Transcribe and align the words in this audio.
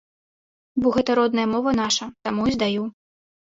Бо 0.85 0.93
гэта 0.95 1.17
родная 1.19 1.43
мова 1.51 1.75
наша, 1.81 2.09
таму 2.29 2.49
і 2.53 2.57
здаю. 2.57 2.83